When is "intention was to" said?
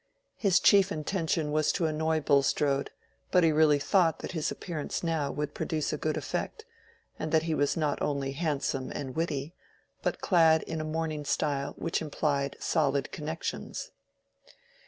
0.91-1.85